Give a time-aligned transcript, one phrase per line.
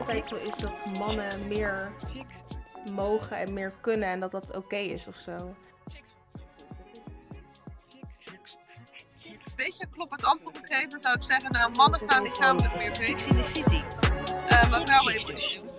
[0.00, 1.92] altijd zo is dat mannen meer
[2.92, 5.54] mogen en meer kunnen en dat dat oké is of zo.
[9.56, 12.94] beetje klopt het antwoord geven, zou ik zeggen, nou, mannen gaan lichamelijk meer
[13.44, 13.82] city.
[14.50, 15.69] Uh, maar vrouwen emotioneel.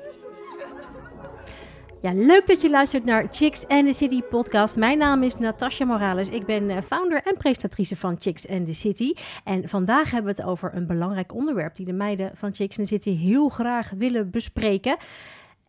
[2.02, 4.76] Ja, leuk dat je luistert naar Chicks and the City podcast.
[4.76, 6.30] Mijn naam is Natasha Morales.
[6.30, 9.14] Ik ben eh, founder en presentatrice van Chicks and the City.
[9.44, 12.88] En vandaag hebben we het over een belangrijk onderwerp die de meiden van Chicks and
[12.88, 14.98] the City heel graag willen bespreken.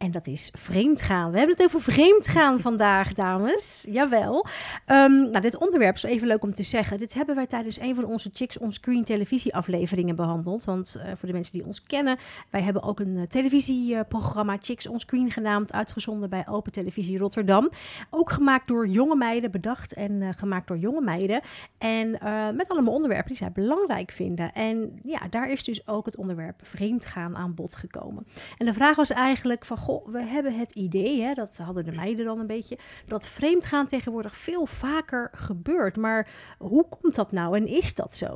[0.02, 1.30] En dat is vreemdgaan.
[1.30, 3.86] We hebben het over vreemdgaan vandaag, dames.
[3.90, 4.46] Jawel.
[4.86, 6.98] Um, nou, dit onderwerp is even leuk om te zeggen.
[6.98, 10.64] Dit hebben wij tijdens een van onze Chicks on Screen televisieafleveringen behandeld.
[10.64, 12.16] Want uh, voor de mensen die ons kennen,
[12.50, 17.70] wij hebben ook een uh, televisieprogramma Chicks on Screen genaamd, uitgezonden bij Open Televisie Rotterdam.
[18.10, 21.40] Ook gemaakt door jonge meiden, bedacht en uh, gemaakt door jonge meiden.
[21.78, 22.10] En
[22.56, 24.52] met allemaal onderwerpen die zij belangrijk vinden.
[24.52, 28.26] En ja, daar is dus ook het onderwerp vreemdgaan aan bod gekomen.
[28.58, 32.24] En de vraag was eigenlijk van, we hebben het idee, hè, dat hadden de meiden
[32.24, 35.96] dan een beetje, dat vreemdgaan tegenwoordig veel vaker gebeurt.
[35.96, 38.26] Maar hoe komt dat nou en is dat zo?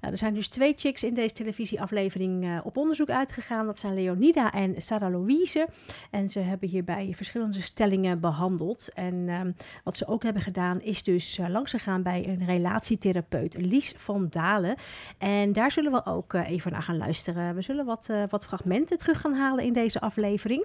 [0.00, 3.66] Nou, er zijn dus twee chicks in deze televisieaflevering uh, op onderzoek uitgegaan.
[3.66, 5.68] Dat zijn Leonida en Sarah Louise.
[6.10, 8.92] En ze hebben hierbij verschillende stellingen behandeld.
[8.94, 14.26] En um, wat ze ook hebben gedaan is dus uh, bij een relatietherapeut, Lies van
[14.30, 14.76] Dalen.
[15.18, 17.54] En daar zullen we ook uh, even naar gaan luisteren.
[17.54, 20.64] We zullen wat, wat fragmenten terug gaan halen in deze aflevering.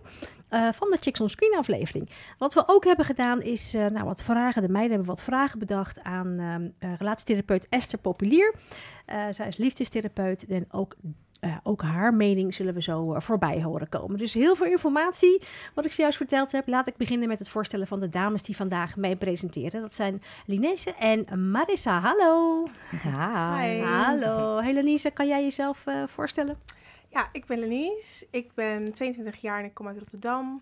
[0.50, 2.10] Uh, van de Chicks on Screen aflevering.
[2.38, 4.62] Wat we ook hebben gedaan is uh, nou, wat vragen.
[4.62, 8.54] De meiden hebben wat vragen bedacht aan uh, relatietherapeut Esther Populier.
[9.32, 10.96] zij is liefdestherapeut en ook
[11.64, 14.18] ook haar mening zullen we zo voorbij horen komen.
[14.18, 15.42] Dus heel veel informatie,
[15.76, 16.68] wat ik zojuist verteld heb.
[16.68, 19.82] Laat ik beginnen met het voorstellen van de dames die vandaag mee presenteren.
[19.82, 22.00] Dat zijn Linese en Marissa.
[22.00, 22.68] Hallo.
[22.90, 23.82] Hi.
[23.82, 24.60] Hallo.
[24.60, 26.58] Hey Linese, kan jij jezelf voorstellen?
[27.12, 28.28] Ja, ik ben Lenice.
[28.30, 30.62] Ik ben 22 jaar en ik kom uit Rotterdam.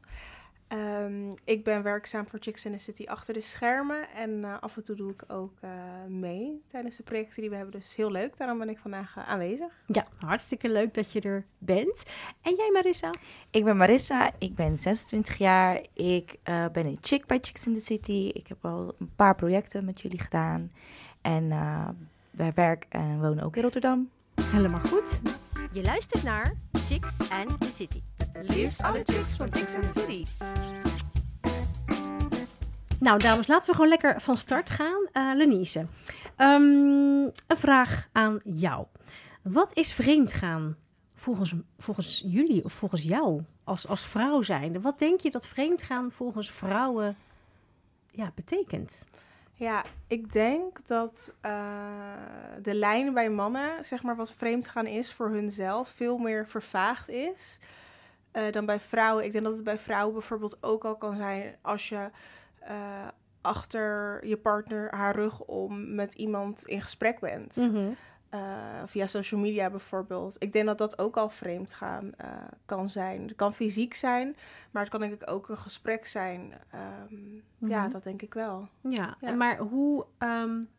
[0.74, 4.10] Um, ik ben werkzaam voor Chicks in the City achter de schermen.
[4.16, 5.72] En uh, af en toe doe ik ook uh,
[6.08, 7.80] mee tijdens de projecten die we hebben.
[7.80, 9.74] Dus heel leuk, daarom ben ik vandaag uh, aanwezig.
[9.86, 12.04] Ja, hartstikke leuk dat je er bent.
[12.42, 13.14] En jij Marissa?
[13.50, 15.86] Ik ben Marissa, ik ben 26 jaar.
[15.94, 18.32] Ik ben een chick bij Chicks in the City.
[18.34, 20.72] Ik heb al een paar projecten met jullie gedaan.
[21.22, 21.50] En
[22.32, 24.10] wij werken en wonen ook in Rotterdam.
[24.42, 25.22] Helemaal goed.
[25.72, 28.02] Je luistert naar Chicks and the City.
[28.42, 30.26] Liefst alle chicks van Chicks and the City.
[33.00, 35.08] Nou, dames, laten we gewoon lekker van start gaan.
[35.14, 35.88] Uh, Lenice, um,
[37.48, 38.86] een vraag aan jou.
[39.42, 40.76] Wat is vreemdgaan
[41.14, 44.82] volgens, volgens jullie of volgens jou als, als vrouw zijnde?
[44.82, 47.16] Wat denk je dat vreemdgaan volgens vrouwen
[48.12, 49.08] ja, betekent?
[49.60, 52.14] Ja, ik denk dat uh,
[52.62, 57.10] de lijn bij mannen, zeg maar wat vreemd gaan is voor hunzelf, veel meer vervaagd
[57.10, 57.60] is
[58.34, 59.26] uh, dan bij vrouwen.
[59.26, 62.10] Ik denk dat het bij vrouwen bijvoorbeeld ook al kan zijn als je
[62.70, 63.08] uh,
[63.42, 67.56] achter je partner haar rug om met iemand in gesprek bent.
[67.56, 67.96] Mm.
[68.34, 68.40] Uh,
[68.86, 70.36] via social media bijvoorbeeld.
[70.40, 72.28] Ik denk dat dat ook al vreemd gaan uh,
[72.66, 73.22] kan zijn.
[73.22, 74.36] Het kan fysiek zijn,
[74.72, 76.42] maar het kan denk ik ook een gesprek zijn.
[76.42, 77.70] Um, mm -hmm.
[77.70, 78.68] Ja, dat denk ik wel.
[78.82, 79.32] Ja, ja.
[79.32, 80.06] maar hoe...
[80.20, 80.70] Um,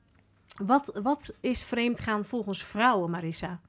[0.56, 3.60] wat, wat is vreemd gaan volgens vrouwen, Marissa?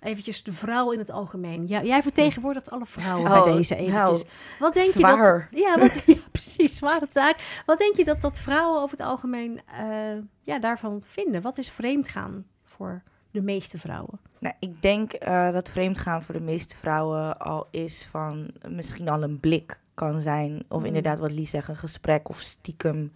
[0.00, 1.68] Eventjes de vrouw in het algemeen.
[1.68, 4.22] Ja, jij vertegenwoordigt alle vrouwen oh, bij deze eventjes.
[4.22, 5.48] Nou, wat denk zwaar.
[5.50, 5.60] je dat?
[5.60, 7.62] Ja, wat, ja, precies, zware taak.
[7.66, 11.42] Wat denk je dat, dat vrouwen over het algemeen uh, ja, daarvan vinden?
[11.42, 12.46] Wat is vreemdgaan
[12.82, 14.18] voor de meeste vrouwen?
[14.38, 19.22] Nou, ik denk uh, dat vreemdgaan voor de meeste vrouwen al is van misschien al
[19.22, 20.62] een blik kan zijn.
[20.68, 20.86] Of mm.
[20.86, 23.12] inderdaad, wat Lies zegt, een gesprek of stiekem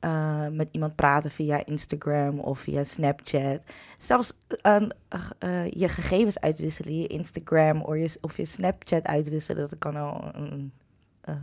[0.00, 3.60] uh, met iemand praten via Instagram of via Snapchat.
[3.98, 4.32] Zelfs
[4.66, 4.82] uh,
[5.44, 10.30] uh, je gegevens uitwisselen, je Instagram of je, of je Snapchat uitwisselen, dat kan al
[10.34, 10.72] een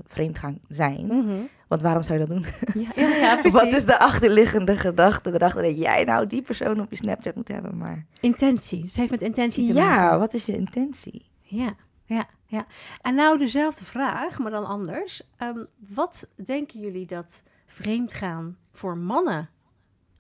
[0.06, 1.06] vreemdgang zijn.
[1.06, 1.50] Mm -hmm.
[1.68, 2.46] Want waarom zou je dat doen?
[2.84, 3.60] Ja, ja, ja precies.
[3.60, 7.48] Wat is de achterliggende gedachte erachter dat jij nou die persoon op je Snapchat moet
[7.48, 7.78] hebben?
[7.78, 8.06] Maar...
[8.20, 8.82] Intentie.
[8.82, 10.04] Het heeft met intentie te ja, maken.
[10.04, 11.26] Ja, wat is je intentie?
[11.42, 11.76] Ja,
[12.06, 12.66] ja, ja.
[13.02, 15.22] En nou dezelfde vraag, maar dan anders.
[15.40, 19.50] Um, wat denken jullie dat vreemdgaan voor mannen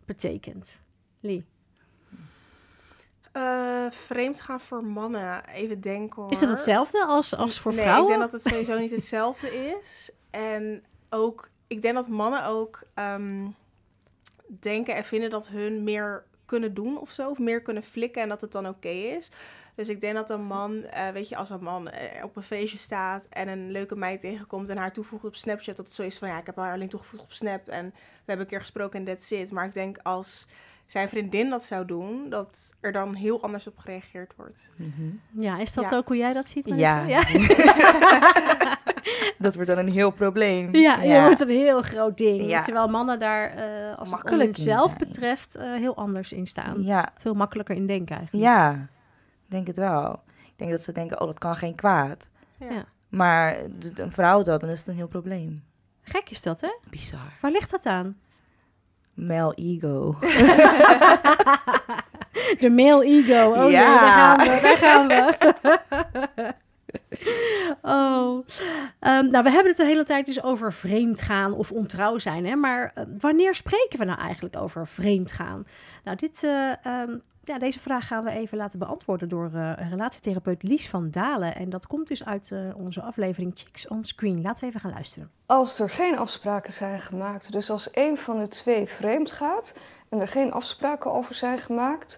[0.05, 0.81] betekent?
[1.19, 1.45] Lee?
[3.37, 6.31] Uh, vreemdgaan voor mannen, even denken hoor.
[6.31, 8.11] Is dat hetzelfde als, als voor nee, vrouwen?
[8.11, 10.11] ik denk dat het sowieso niet hetzelfde is.
[10.31, 13.55] En ook, ik denk dat mannen ook um,
[14.47, 17.29] denken en vinden dat hun meer kunnen doen of zo.
[17.29, 19.31] Of meer kunnen flikken en dat het dan oké okay is.
[19.75, 22.43] Dus ik denk dat een man, uh, weet je, als een man uh, op een
[22.43, 26.03] feestje staat en een leuke meid tegenkomt en haar toevoegt op Snapchat, dat het zo
[26.03, 28.59] is van ja, ik heb haar alleen toegevoegd op Snap en we hebben een keer
[28.59, 29.51] gesproken en that's it.
[29.51, 30.47] Maar ik denk als
[30.85, 34.69] zijn vriendin dat zou doen, dat er dan heel anders op gereageerd wordt.
[34.75, 34.91] Mhm.
[35.31, 35.97] Ja, is dat Ja.
[35.97, 36.65] ook hoe jij dat ziet?
[36.65, 37.03] Ja.
[37.03, 37.23] Marissa?
[39.37, 40.75] dat wordt dan een heel probleem.
[40.75, 42.49] Ja, ja, wordt een heel groot ding.
[42.49, 42.61] Ja.
[42.61, 44.89] Terwijl mannen daar, eh, als het Makkelijk zijn.
[44.97, 46.83] betreft, eh, heel anders in staan.
[46.83, 48.45] Ja, Veel makkelijker in denken eigenlijk.
[48.45, 48.71] ja,
[49.45, 50.21] ik denk het wel.
[50.45, 52.27] Ik denk dat ze denken, oh, dat kan geen kwaad.
[52.57, 52.69] Ja.
[52.71, 52.85] Ja.
[53.09, 53.57] Maar
[53.95, 55.63] een vrouw dat, dan is het een heel probleem.
[56.01, 56.69] Gek is dat, hè?
[56.89, 57.33] Bizar.
[57.41, 58.17] Waar ligt dat aan?
[59.15, 60.15] Male ego.
[62.59, 63.53] De male ego.
[63.65, 63.81] Oh Ja.
[63.87, 65.33] nee, daar gaan we, daar gaan we.
[67.81, 68.47] oh.
[68.99, 72.45] Ehm, nou, we hebben het de hele tijd dus over vreemd gaan of ontrouw zijn.
[72.45, 72.55] Hè?
[72.55, 75.65] Maar eh, wanneer spreken we nou eigenlijk over vreemd gaan?
[76.03, 80.63] Nou, dit, eh, ehm, ja, deze vraag gaan we even laten beantwoorden door eh, relatietherapeut
[80.63, 81.55] Lies van Dalen.
[81.55, 84.41] En dat komt dus uit onze aflevering Chicks on Screen.
[84.41, 85.31] Laten we even gaan luisteren.
[85.45, 89.73] Als er geen afspraken zijn gemaakt, dus als een van de twee vreemd gaat
[90.09, 92.17] en er geen afspraken over zijn gemaakt.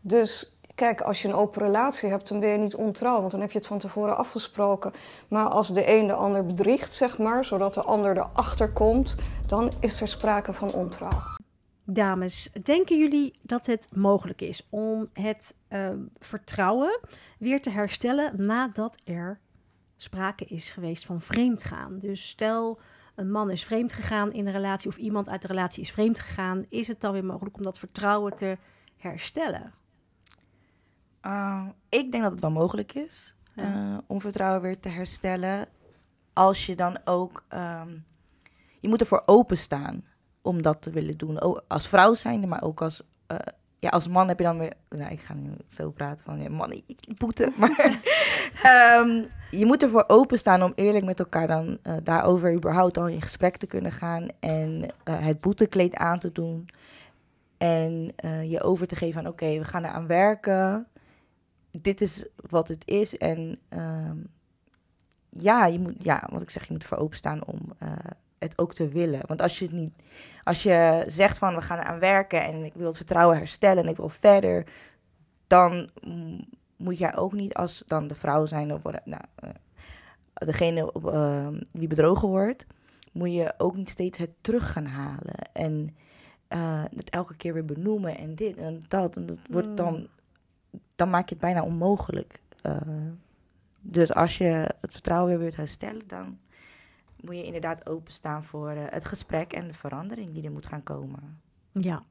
[0.00, 3.40] Dus kijk, als je een open relatie hebt, dan ben je niet ontrouw, want dan
[3.40, 4.92] heb je het van tevoren afgesproken.
[5.28, 9.14] Maar als de een de ander bedriegt, zeg maar, zodat de ander erachter komt,
[9.46, 11.22] dan is er sprake van ontrouw.
[11.84, 17.00] Dames, denken jullie dat het mogelijk is om het eh, vertrouwen
[17.38, 19.40] weer te herstellen nadat er
[19.96, 21.98] sprake is geweest van vreemdgaan?
[21.98, 22.78] Dus stel,
[23.14, 26.18] een man is vreemd gegaan in een relatie of iemand uit de relatie is vreemd
[26.18, 28.58] gegaan, is het dan weer mogelijk om dat vertrouwen te
[28.96, 29.72] herstellen?
[31.28, 33.64] Uh, ik denk dat het wel mogelijk is Ja.
[33.92, 35.66] uh, om vertrouwen weer te herstellen.
[36.32, 37.44] Als je dan ook.
[37.48, 37.88] ehm,
[38.80, 40.04] je moet ervoor openstaan
[40.42, 41.38] om dat te willen doen.
[41.68, 43.02] Als vrouw zijnde, maar ook als.
[43.26, 43.36] eh,
[43.78, 44.72] ja, als man heb je dan weer.
[44.88, 46.42] Nou, ik ga nu zo praten van.
[46.42, 47.52] Ja, man, ik boete.
[47.58, 48.00] Maar.
[48.62, 53.22] ehm, je moet ervoor openstaan om eerlijk met elkaar dan eh, daarover überhaupt al in
[53.22, 54.26] gesprek te kunnen gaan.
[54.40, 56.68] En eh, het boetekleed aan te doen.
[57.58, 60.86] En eh, je over te geven van oké, we gaan eraan werken.
[61.82, 63.16] Dit is wat het is.
[63.16, 64.16] En ehm,
[65.28, 67.92] ja, je moet, ja, wat ik zeg, je moet ervoor openstaan om eh,
[68.38, 69.20] het ook te willen.
[69.26, 69.92] Want als je het niet,
[70.44, 73.90] als je zegt van we gaan eraan werken en ik wil het vertrouwen herstellen en
[73.90, 74.66] ik wil verder,
[75.46, 79.50] dan mm, moet jij ook niet als dan de vrouw zijn of nou, eh,
[80.32, 82.66] degene op, ehm, die bedrogen wordt,
[83.12, 85.52] moet je ook niet steeds het terug gaan halen.
[85.52, 85.96] En
[86.48, 89.16] eh, het elke keer weer benoemen en dit en dat.
[89.16, 90.08] En dat wordt dan,
[90.96, 92.40] dan maak je het bijna onmogelijk.
[92.62, 92.76] Eh,
[93.80, 94.44] dus als je
[94.80, 96.38] het vertrouwen weer wilt herstellen, dan
[97.20, 100.82] moet je inderdaad openstaan voor eh, het gesprek en de verandering die er moet gaan
[100.82, 101.40] komen.
[101.72, 102.02] Ja.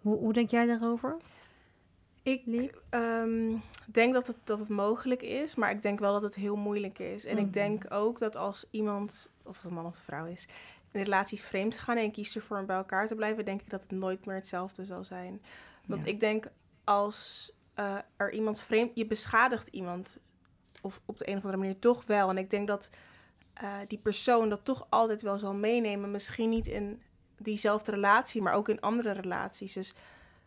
[0.00, 1.16] Hoe, hoe denk jij daarover?
[2.22, 3.56] Ik ehm,
[3.86, 6.98] denk dat het, dat het mogelijk is, maar ik denk wel dat het heel moeilijk
[6.98, 7.24] is.
[7.24, 7.44] En Mhm.
[7.44, 10.48] ik denk ook dat als iemand, of het een man of een vrouw is,
[10.90, 13.82] in relaties vreemd gaan en kiest ervoor om bij elkaar te blijven, denk ik dat
[13.82, 15.42] het nooit meer hetzelfde zal zijn.
[15.86, 16.08] Want Ja.
[16.08, 16.46] ik denk
[16.84, 20.18] als eh, er iemand vreemd, je beschadigt iemand,
[20.80, 22.30] of op de een of andere manier toch wel.
[22.30, 22.90] En ik denk dat
[23.52, 27.02] eh, die persoon dat toch altijd wel zal meenemen, misschien niet in
[27.38, 29.72] diezelfde relatie, maar ook in andere relaties.
[29.72, 29.94] Dus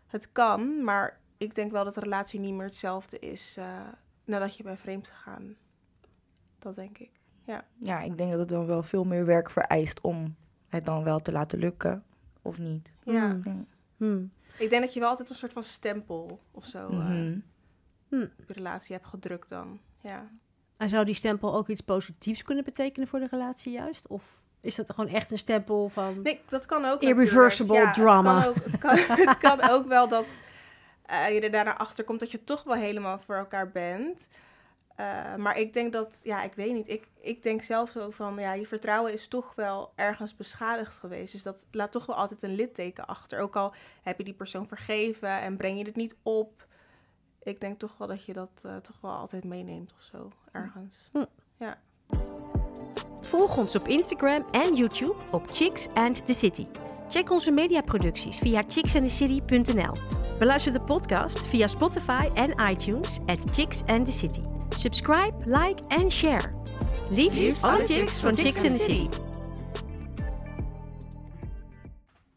[0.08, 3.88] het kan, maar ik denk wel dat de relatie niet meer hetzelfde is eh,
[4.26, 5.56] nadat je bent vreemd gegaan.
[6.60, 7.12] Dat denk ik.
[7.80, 10.36] Ja, ik denk dat het dan wel veel meer werk vereist om
[10.68, 12.04] het dan wel te laten lukken
[12.42, 12.92] of niet.
[13.04, 13.40] Ja.
[13.98, 14.32] Hmm.
[14.60, 16.86] Ik denk dat je wel altijd een soort van stempel of zo
[18.12, 19.80] op je relatie hebt gedrukt dan.
[20.02, 20.30] Ja.
[20.78, 24.08] En zou die stempel ook iets positiefs kunnen betekenen voor de relatie juist?
[24.08, 26.22] Of is dat gewoon echt een stempel van...
[26.22, 27.76] Nee, dat kan ook Irreversible.
[27.76, 28.36] Ja, drama.
[28.36, 30.26] Het kan, ook, het, kan, het kan ook wel dat
[31.06, 34.30] eh, je er daarna achter komt dat je toch wel helemaal voor elkaar bent.
[35.00, 36.90] Eh, maar ik denk dat, ja, ik weet niet.
[36.90, 41.32] Ik, ik denk zelf zo van, ja, je vertrouwen is toch wel ergens beschadigd geweest.
[41.32, 43.40] Dus dat laat toch wel altijd een litteken achter.
[43.40, 46.68] Ook al heb je die persoon vergeven en breng je het niet op.
[47.44, 51.12] Ik denk toch wel dat je dat eh, toch wel altijd meeneemt of zo, ergens.
[53.22, 56.66] Volg ons op Instagram en YouTube op Chicks and the City.
[57.10, 59.94] Check onze mediaproducties via chicksandthecity.nl.
[60.40, 64.49] Beluister de podcast via Spotify en iTunes at Chicks and the City.
[64.70, 66.54] Subscribe, like en share.
[67.10, 69.10] Liefst, alle chicks van Chicks and the City.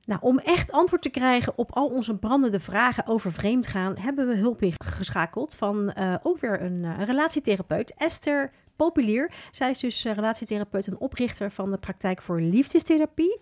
[0.05, 4.35] Nou, om echt antwoord te krijgen op al onze brandende vragen over vreemdgaan, hebben we
[4.35, 9.33] hulp ingeschakeld van eh, ook weer een, eh, relatietherapeut, Esther Populier.
[9.51, 13.39] Zij is dus eh, relatietherapeut en oprichter van de praktijk voor liefdestherapie.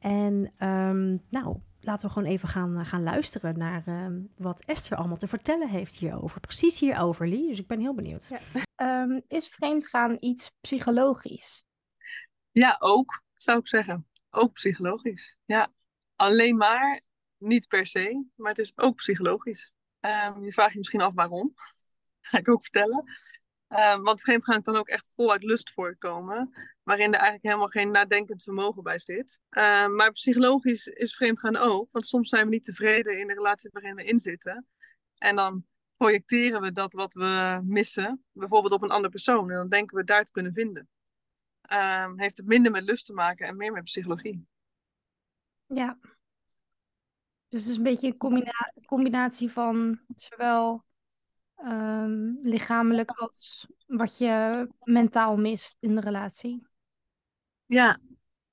[0.00, 4.96] En ehm, nou, laten we gewoon even gaan, eh, gaan luisteren naar ehm, wat Esther
[4.96, 6.40] allemaal te vertellen heeft hierover.
[6.40, 7.48] Precies hierover, Lee.
[7.48, 8.28] Dus ik ben heel benieuwd.
[8.28, 8.64] Ja.
[8.74, 11.64] Ehm, is vreemdgaan iets psychologisch?
[12.50, 14.06] Ja, ook, zou ik zeggen.
[14.30, 15.38] Ook psychologisch.
[15.44, 15.72] Ja.
[16.16, 17.02] Alleen maar
[17.38, 19.72] niet per se, maar het is ook psychologisch.
[20.00, 21.54] Um, je vraagt je misschien af waarom.
[22.28, 23.04] Ga ik ook vertellen.
[23.72, 28.42] Um, want vreemdgaan kan ook echt voluit lust voorkomen, waarin er eigenlijk helemaal geen nadenkend
[28.42, 29.40] vermogen bij zit.
[29.50, 33.70] Um, maar psychologisch is vreemdgaan ook, want soms zijn we niet tevreden in de relatie
[33.72, 34.66] waarin we in zitten.
[35.18, 35.64] En dan
[35.96, 39.50] projecteren we dat wat we missen, bijvoorbeeld op een andere persoon.
[39.50, 40.88] En dan denken we daar te kunnen vinden.
[41.72, 44.46] Um, heeft het minder met lust te maken en meer met psychologie.
[45.66, 45.98] Ja.
[47.48, 50.84] Dus het is een beetje een combina combinatie van zowel
[51.64, 56.66] um, lichamelijk als wat je mentaal mist in de relatie.
[57.66, 57.98] Ja,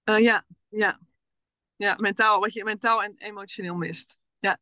[0.03, 0.99] uh, ja, ja.
[1.75, 4.17] Ja, mentaal, wat je mentaal en emotioneel mist.
[4.39, 4.59] Ja.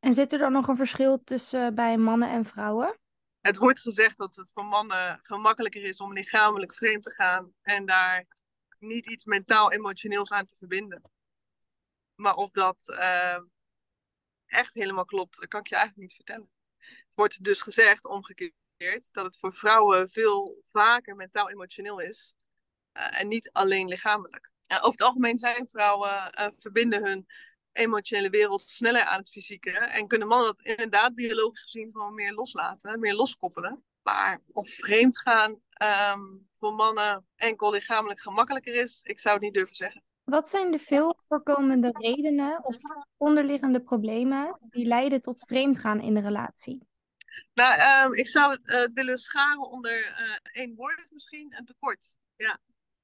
[0.00, 2.98] En zit er dan nog een verschil tussen bij mannen en vrouwen?
[3.40, 7.86] Het wordt gezegd dat het voor mannen gemakkelijker is om lichamelijk vreemd te gaan en
[7.86, 8.26] daar
[8.78, 11.02] niet iets mentaal-emotioneels aan te verbinden.
[12.14, 13.38] Maar of dat uh,
[14.46, 16.50] echt helemaal klopt, dat kan ik je eigenlijk niet vertellen.
[17.18, 22.34] Wordt dus gezegd, omgekeerd, dat het voor vrouwen veel vaker mentaal-emotioneel is
[22.96, 24.50] uh, en niet alleen lichamelijk.
[24.68, 27.26] Over het algemeen zijn vrouwen uh, verbinden hun
[27.72, 29.70] emotionele wereld sneller aan het fysieke.
[29.70, 33.84] En kunnen mannen dat inderdaad biologisch gezien gewoon meer loslaten, meer loskoppelen.
[34.02, 35.60] Maar of vreemd gaan
[36.12, 40.02] um, voor mannen enkel lichamelijk gemakkelijker is, ik zou het niet durven zeggen.
[40.24, 42.76] Wat zijn de veel voorkomende redenen of
[43.16, 46.86] onderliggende problemen die leiden tot vreemdgaan in de relatie?
[47.54, 52.16] Nou, um, ik zou het uh, willen scharen onder uh, één woord misschien, een tekort.
[52.36, 52.58] Ja.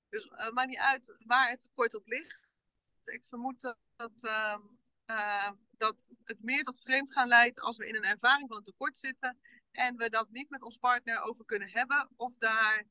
[0.09, 2.49] Dus uh, maakt niet uit waar het tekort op ligt.
[3.05, 4.59] Ik vermoed dat, uh,
[5.07, 8.99] uh, dat het meer tot vreemdgaan leidt als we in een ervaring van een tekort
[8.99, 9.39] zitten
[9.71, 12.85] en we dat niet met ons partner over kunnen hebben of daar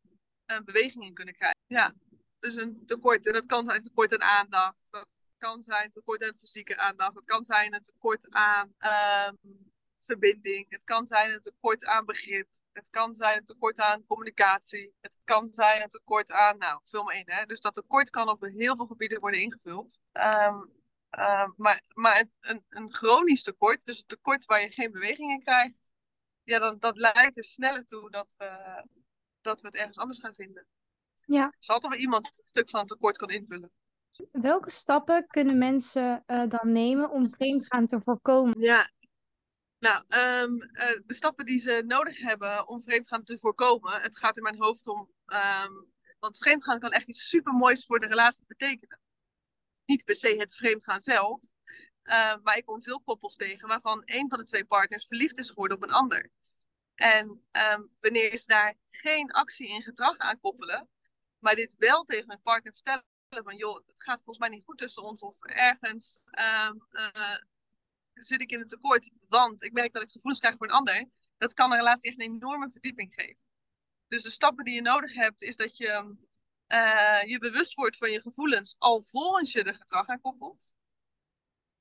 [0.45, 1.59] een beweging in kunnen krijgen.
[1.67, 1.93] Ja,
[2.39, 3.27] dus een tekort.
[3.27, 4.91] En dat kan zijn tekort aan aandacht.
[4.91, 5.07] Dat
[5.37, 7.15] kan zijn tekort aan fysieke aandacht.
[7.15, 8.75] Het kan zijn een tekort aan
[10.03, 10.65] verbinding.
[10.69, 12.47] Het kan zijn een tekort aan begrip.
[12.71, 14.93] Het kan zijn een tekort aan communicatie.
[15.01, 17.23] Het kan zijn een tekort aan, nou, vul maar in.
[17.25, 17.45] Hè?
[17.45, 19.99] Dus dat tekort kan op heel veel gebieden worden ingevuld.
[20.13, 20.71] Um,
[21.17, 25.31] uh, maar maar een, een, een, chronisch tekort, dus een tekort waar je geen beweging
[25.31, 25.91] in krijgt,
[26.43, 28.83] ja, dan, dat leidt er sneller toe dat we,
[29.41, 30.67] dat we het ergens anders gaan vinden.
[31.25, 31.53] Ja.
[31.59, 33.71] Dus altijd wel iemand het stuk van het tekort kan invullen.
[34.31, 38.59] Welke stappen kunnen mensen uh, dan nemen om vreemdgaan te voorkomen?
[38.59, 38.91] Ja,
[39.83, 44.37] nou, um, uh, de stappen die ze nodig hebben om vreemdgaan te voorkomen, het gaat
[44.37, 48.99] in mijn hoofd om, um, want vreemdgaan kan echt iets supermoois voor de relatie betekenen.
[49.85, 51.41] Niet per se het vreemdgaan zelf,
[52.03, 55.49] uh, maar ik kom veel koppels tegen waarvan een van de twee partners verliefd is
[55.49, 56.29] geworden op een ander.
[56.95, 60.89] En um, wanneer ze daar geen actie in gedrag aan koppelen,
[61.39, 64.77] maar dit wel tegen hun partner vertellen van joh, het gaat volgens mij niet goed
[64.77, 66.71] tussen ons of ergens uh,
[68.13, 71.09] zit ik in een tekort, want ik merk dat ik gevoelens krijg voor een ander,
[71.37, 73.41] dat kan een relatie echt een enorme verdieping geven.
[74.07, 76.15] Dus de stappen die je nodig hebt, is dat je
[76.67, 80.73] uh, je bewust wordt van je gevoelens alvorens je er gedrag aan koppelt.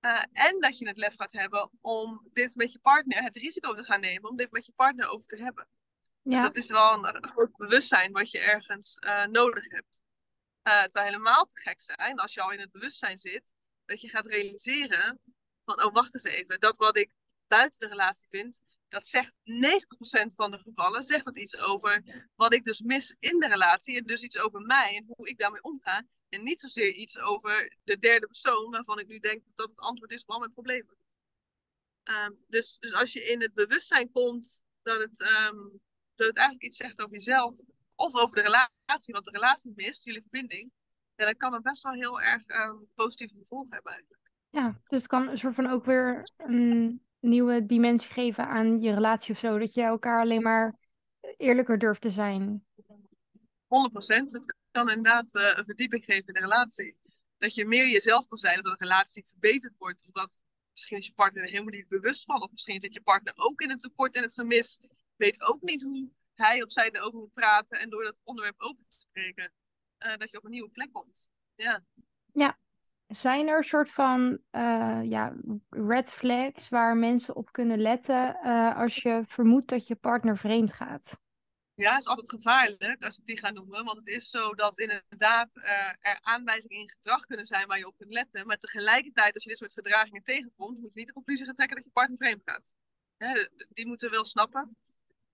[0.00, 3.72] Uh, en dat je het lef gaat hebben om dit met je partner, het risico
[3.72, 5.68] te gaan nemen om dit met je partner over te hebben.
[6.22, 6.30] Ja.
[6.30, 10.02] Dus dat is wel een, een groot bewustzijn wat je ergens uh, nodig hebt.
[10.62, 13.52] het zou helemaal te gek zijn als je al in het bewustzijn zit,
[13.84, 15.20] dat je gaat realiseren
[15.64, 17.10] van, oh wacht eens even, dat wat ik
[17.46, 22.02] buiten de relatie vind, dat zegt 90% van de gevallen, zegt dat iets over
[22.34, 25.38] wat ik dus mis in de relatie en dus iets over mij en hoe ik
[25.38, 26.06] daarmee omga.
[26.28, 29.78] En niet zozeer iets over de derde persoon, waarvan ik nu denk dat dat het
[29.78, 30.96] antwoord is op al mijn problemen.
[32.04, 35.80] Um, dus, dus als je in het bewustzijn komt dat het, um,
[36.14, 37.54] dat het eigenlijk iets zegt over jezelf,
[37.94, 40.72] of over de relatie, wat de relatie mist, jullie verbinding,
[41.16, 44.21] ja, dan kan het best wel heel erg um, positieve gevolgen hebben eigenlijk.
[44.52, 48.94] Ja, dus het kan een soort van ook weer een nieuwe dimensie geven aan je
[48.94, 49.58] relatie of zo.
[49.58, 50.76] Dat je elkaar alleen maar
[51.36, 52.66] eerlijker durft te zijn.
[53.66, 54.32] 100 procent.
[54.32, 56.96] Het kan inderdaad uh, een verdieping geven in de relatie.
[57.38, 60.06] Dat je meer jezelf kan zijn, dat de relatie verbeterd wordt.
[60.06, 60.42] Omdat
[60.72, 62.42] misschien is je partner er helemaal niet bewust van.
[62.42, 64.78] Of misschien zit je partner ook in het tekort en het gemis.
[65.16, 67.80] Weet ook niet hoe hij of zij erover moet praten.
[67.80, 69.52] En door dat onderwerp open te spreken,
[69.98, 71.30] uh, dat je op een nieuwe plek komt.
[71.54, 71.84] Ja.
[72.32, 72.58] Ja,
[73.12, 75.32] zijn er soort van uh, ja,
[75.70, 80.72] red flags waar mensen op kunnen letten uh, als je vermoedt dat je partner vreemd
[80.72, 81.20] gaat?
[81.74, 83.84] Ja, is altijd gevaarlijk als ik die ga noemen.
[83.84, 87.86] Want het is zo dat inderdaad uh, er aanwijzingen in gedrag kunnen zijn waar je
[87.86, 88.46] op kunt letten.
[88.46, 91.76] Maar tegelijkertijd, als je dit soort gedragingen tegenkomt, moet je niet de conclusie gaan trekken
[91.76, 92.74] dat je partner vreemd gaat.
[93.68, 94.76] Die moeten we wel snappen.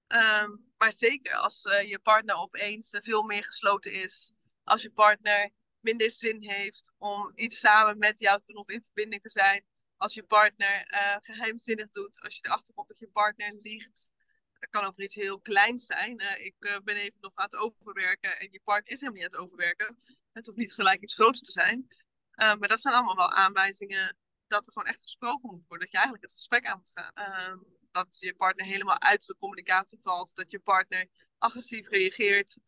[0.08, 4.32] Um, maar zeker als je partner opeens veel meer gesloten is.
[4.64, 8.82] Als je partner minder zin heeft om iets samen met jou te doen of in
[8.82, 9.64] verbinding te zijn.
[9.97, 14.11] als je partner eh, geheimzinnig doet, als je erachter komt dat je partner liegt.
[14.58, 16.18] Dat kan over iets heel kleins zijn.
[16.18, 19.32] Eh, ik eh, ben even nog aan het overwerken en je partner is helemaal niet
[19.32, 19.97] aan het overwerken.
[20.32, 21.87] Het hoeft niet gelijk iets groots te zijn.
[22.35, 24.16] maar dat zijn allemaal wel aanwijzingen
[24.47, 25.78] dat er gewoon echt gesproken moet worden.
[25.78, 27.64] Dat je eigenlijk het gesprek aan moet gaan.
[27.90, 30.35] Dat je partner helemaal uit de communicatie valt.
[30.35, 31.08] Dat je partner
[31.38, 32.58] agressief reageert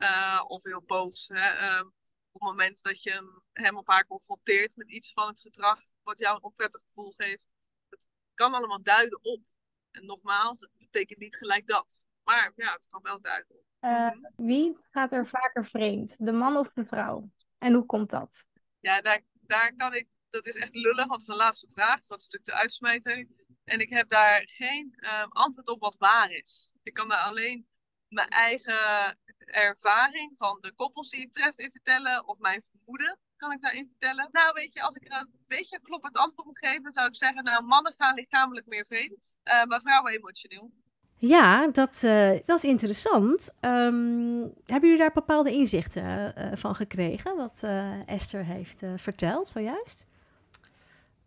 [0.48, 1.28] of heel boos.
[1.28, 1.82] Hè?
[2.30, 5.80] Ehm, op het moment dat je hem, of haar confronteert met iets van het gedrag
[6.02, 7.48] wat jou een onprettig gevoel geeft.
[7.88, 9.42] Het kan allemaal duiden op.
[9.90, 12.06] En nogmaals, het betekent niet gelijk dat.
[12.24, 13.64] Maar ja, het kan wel duiden op.
[13.80, 16.26] Uh, wie gaat er vaker vreemd?
[16.26, 17.30] De man of de vrouw?
[17.58, 18.46] En hoe komt dat?
[18.80, 20.08] Ja, daar, daar kan ik.
[20.30, 21.98] Dat is echt lullig, want dat is een laatste vraag.
[21.98, 23.26] Dus dat is natuurlijk de uitsmijter.
[23.64, 26.74] En ik heb daar geen uh, antwoord op wat waar is.
[26.82, 27.68] Ik kan daar alleen
[28.10, 32.28] mijn eigen ervaring van de koppels die ik tref in vertellen.
[32.28, 34.28] Of mijn vermoeden kan ik daarin vertellen.
[34.32, 37.44] Nou, weet je, als ik er een beetje kloppend antwoord moet geven, zou ik zeggen,
[37.44, 40.70] nou, mannen gaan lichamelijk meer vreemd, uh, maar vrouwen emotioneel.
[41.16, 43.54] Ja, dat, uh, dat is interessant.
[43.60, 47.62] Um, hebben jullie daar bepaalde inzichten uh, van gekregen, wat
[48.06, 50.04] Esther heeft verteld zojuist?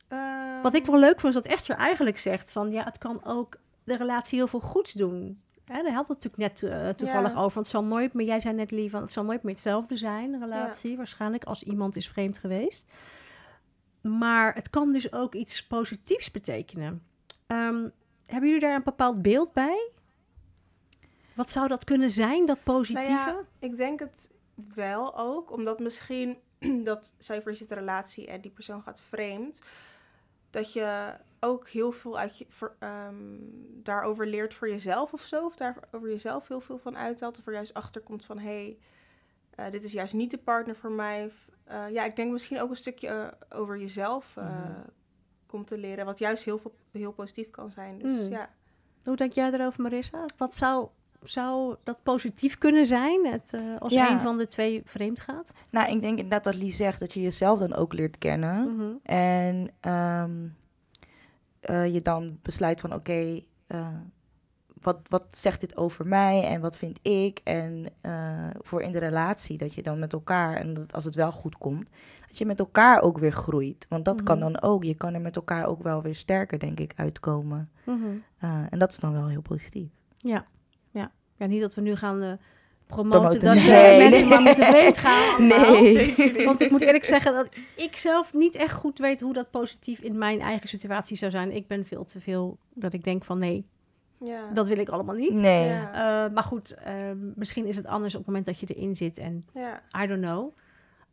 [0.09, 0.61] Um...
[0.61, 3.57] Wat ik wel leuk vond, is dat Esther eigenlijk zegt van, ja, het kan ook
[3.83, 5.41] de relatie heel veel goeds doen.
[5.65, 7.41] Daar had het natuurlijk net uh, toevallig over.
[7.41, 10.33] Want het zal nooit meer, jij zei net lief, het zal nooit meer hetzelfde zijn,
[10.33, 12.87] een relatie, waarschijnlijk, als iemand is vreemd geweest.
[14.01, 17.03] Maar het kan dus ook iets positiefs betekenen.
[17.47, 17.91] Um,
[18.25, 19.91] hebben jullie daar een bepaald beeld bij?
[21.33, 23.11] Wat zou dat kunnen zijn, dat positieve?
[23.11, 24.29] Nou ja, ik denk het
[24.75, 26.37] wel ook, omdat misschien
[26.83, 29.61] dat zij voor zit relatie en die persoon gaat vreemd,
[30.49, 33.39] dat je ook heel veel uit je, voor, um,
[33.83, 35.45] daarover leert voor jezelf of zo.
[35.45, 37.37] Of daar over jezelf heel veel van uithaalt.
[37.37, 38.77] Of er juist achter komt van hé, hey,
[39.65, 41.31] uh, dit is juist niet de partner voor mij.
[41.71, 44.85] Uh, ja, ik denk misschien ook een stukje uh, over jezelf mm.
[45.45, 46.05] komt te leren.
[46.05, 47.99] Wat juist heel, veel, heel positief kan zijn.
[47.99, 48.29] Dus mm.
[48.29, 48.49] ja.
[49.03, 50.25] Hoe denk jij erover, Marissa?
[50.37, 50.87] Wat zou,
[51.21, 54.11] zou dat positief kunnen zijn het, als ja.
[54.11, 55.53] een van de twee vreemd gaat?
[55.71, 58.55] Nou, ik denk inderdaad wat Lie zegt, dat je jezelf dan ook leert kennen.
[58.55, 58.99] Mm -hmm.
[59.03, 60.55] En um,
[61.69, 63.87] uh, je dan besluit van oké, okay, uh,
[64.81, 67.39] wat, wat zegt dit over mij en wat vind ik?
[67.43, 71.15] En uh, voor in de relatie, dat je dan met elkaar, en dat als het
[71.15, 71.89] wel goed komt,
[72.27, 73.85] dat je met elkaar ook weer groeit.
[73.89, 74.27] Want dat mm -hmm.
[74.27, 77.69] kan dan ook, je kan er met elkaar ook wel weer sterker, denk ik, uitkomen.
[77.85, 78.23] Mm -hmm.
[78.69, 79.89] en dat is dan wel heel positief.
[80.17, 80.45] Ja,
[80.91, 81.11] ja.
[81.35, 82.39] ja niet dat we nu gaan
[82.93, 84.29] promoten, dat nee, mensen nee.
[84.29, 85.47] maar moeten vreemd gaan.
[85.47, 86.45] Nee.
[86.45, 89.99] Want ik moet eerlijk zeggen dat ik zelf niet echt goed weet hoe dat positief
[89.99, 91.55] in mijn eigen situatie zou zijn.
[91.55, 93.65] Ik ben veel te veel dat ik denk van nee,
[94.17, 94.49] ja.
[94.53, 95.33] dat wil ik allemaal niet.
[95.33, 95.67] Nee.
[95.67, 96.25] Ja.
[96.25, 96.93] Uh, maar goed, uh,
[97.35, 99.81] misschien is het anders op het moment dat je erin zit en ja.
[100.03, 100.51] I don't know.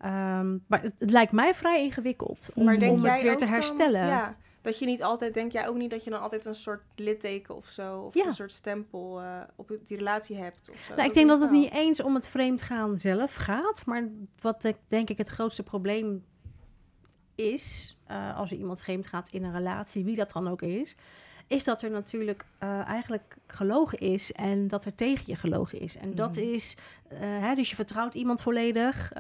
[0.04, 4.00] Um, maar het, het, lijkt mij vrij ingewikkeld om, om het weer te herstellen.
[4.00, 4.36] Dan, ja.
[4.62, 7.56] Dat je niet altijd, denk jij ook niet dat je dan altijd een soort litteken
[7.56, 8.26] of zo, of ja.
[8.26, 10.70] een soort stempel uh, op die relatie hebt?
[10.70, 10.94] Of zo.
[10.94, 14.08] Nou, ik denk dat het niet eens om het vreemdgaan zelf gaat, maar
[14.40, 16.24] wat ik, denk ik het grootste probleem
[17.34, 20.96] is, uh, als er iemand vreemd gaat in een relatie, wie dat dan ook is,
[21.46, 25.96] is dat er natuurlijk uh, eigenlijk gelogen is en dat er tegen je gelogen is.
[25.96, 26.14] En mm.
[26.14, 26.76] dat is,
[27.14, 29.10] hè, dus je vertrouwt iemand volledig,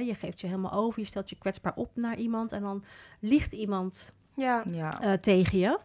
[0.00, 2.84] je geeft je helemaal over, je stelt je kwetsbaar op naar iemand en dan
[3.20, 4.62] liegt iemand ja.
[4.70, 5.02] ja.
[5.02, 5.78] Uh, tegen je.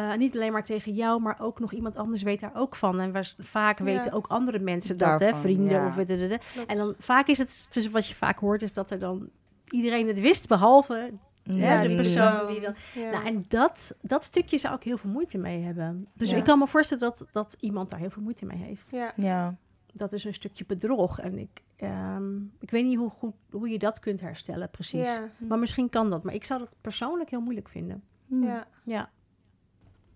[0.00, 3.00] Uh, niet alleen maar tegen jou, maar ook nog iemand anders weet daar ook van.
[3.00, 5.86] En vaak weten ook andere mensen dat, hè, vrienden ja.
[5.86, 8.98] of de, En dan vaak is het, dus wat je vaak hoort, is dat er
[8.98, 9.28] dan
[9.68, 11.10] iedereen het wist, behalve
[11.42, 12.74] ja, de persoon die dan.
[12.94, 16.06] Nou, en dat, dat stukje zou ik heel veel moeite mee hebben.
[16.14, 18.90] Dus ik kan me voorstellen dat, dat iemand daar heel veel moeite mee heeft.
[19.16, 19.56] Ja.
[19.96, 21.20] Dat is een stukje bedrog.
[21.20, 25.06] En ik, um, ik weet niet hoe, goed, hoe je dat kunt herstellen, precies.
[25.06, 25.30] Ja.
[25.38, 26.22] Maar misschien kan dat.
[26.22, 28.02] Maar ik zou dat persoonlijk heel moeilijk vinden.
[28.26, 28.44] Hmm.
[28.44, 28.66] Ja.
[28.84, 29.10] ja.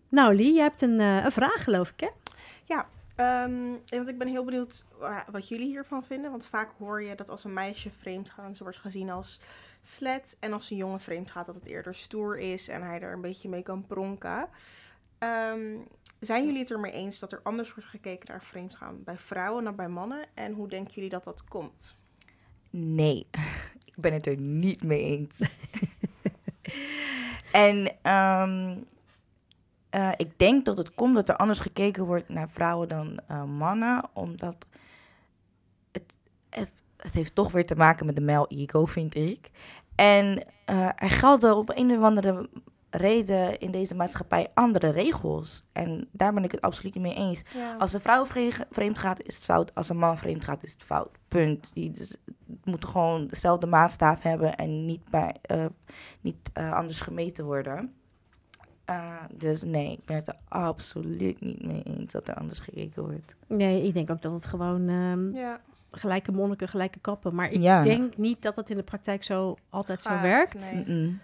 [0.09, 2.09] Nou, Lee, je hebt een, uh, een vraag, geloof ik, hè?
[2.64, 2.88] Ja,
[3.45, 4.85] um, want ik ben heel benieuwd
[5.31, 6.31] wat jullie hiervan vinden.
[6.31, 9.40] Want vaak hoor je dat als een meisje vreemd gaat, ze wordt gezien als
[9.83, 10.37] slet.
[10.40, 13.21] En als een jongen vreemd gaat, dat het eerder stoer is en hij er een
[13.21, 14.49] beetje mee kan pronken.
[15.24, 15.87] Um,
[16.20, 19.76] zijn jullie het ermee eens dat er anders wordt gekeken naar vreemdgaan bij vrouwen dan
[19.76, 20.26] bij mannen?
[20.35, 21.96] En hoe denken jullie dat dat komt?
[22.70, 23.26] Nee,
[23.90, 25.40] ik ben het er niet mee eens.
[27.52, 27.76] en
[28.12, 28.85] um,
[29.94, 33.44] uh, ik denk dat het komt dat er anders gekeken wordt naar vrouwen dan uh,
[33.44, 34.66] mannen, omdat
[35.92, 36.14] het,
[36.50, 39.50] het, het heeft toch weer te maken met de male ego, vind ik.
[39.94, 42.48] En uh, er gelden op een of andere
[42.90, 45.64] reden in deze maatschappij andere regels.
[45.72, 47.42] En daar ben ik het absoluut niet mee eens.
[47.55, 47.76] Ja.
[47.76, 48.26] Als een vrouw
[48.70, 49.74] vreemd gaat, is het fout.
[49.74, 51.18] Als een man vreemd gaat, is het fout.
[51.29, 51.70] Punt.
[51.72, 52.16] Je dus,
[52.64, 55.64] moet gewoon dezelfde maatstaaf hebben en niet, bij, uh,
[56.20, 57.94] niet uh, anders gemeten worden.
[58.90, 63.03] Uh, dus nee, ik ben het er absoluut niet mee eens dat er anders gekeken
[63.03, 63.35] wordt.
[63.46, 65.61] Nee, ik denk ook dat het gewoon um, Ja.
[65.90, 67.35] gelijke monniken, gelijke kappen.
[67.35, 67.83] Maar ik Ja.
[67.83, 70.72] denk niet dat het in de praktijk zo altijd zo werkt.
[70.87, 71.18] nee.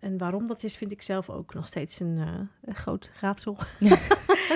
[0.00, 3.56] En waarom dat is, vind ik zelf ook nog steeds een, eh, een groot raadsel.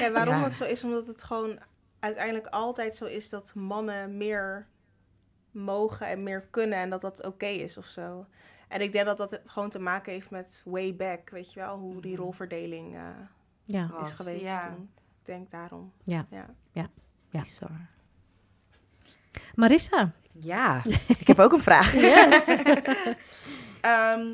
[0.00, 0.42] Ja, waarom Ja.
[0.42, 1.58] dat zo is, omdat het gewoon
[2.00, 4.66] uiteindelijk altijd zo is dat mannen meer
[5.50, 8.26] mogen en meer kunnen en dat dat oké is of zo.
[8.68, 11.60] En ik denk dat dat het gewoon te maken heeft met way back, weet je
[11.60, 13.02] wel, hoe die rolverdeling eh,
[13.64, 13.90] Ja.
[14.02, 14.58] is geweest ja.
[14.60, 14.90] toen.
[14.94, 15.92] Ik denk daarom.
[16.02, 16.26] Ja.
[16.30, 16.46] ja.
[16.72, 16.88] Ja.
[17.30, 17.88] Bizar.
[19.54, 20.12] Marissa.
[20.40, 20.82] Ja,
[21.18, 21.92] ik heb ook een vraag.
[22.00, 22.46] Yes.
[23.80, 24.32] Ehm,